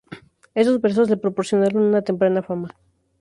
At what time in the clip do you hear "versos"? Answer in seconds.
0.81-1.11